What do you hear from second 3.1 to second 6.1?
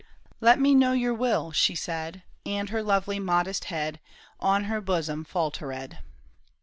modest head On her bosom faltered.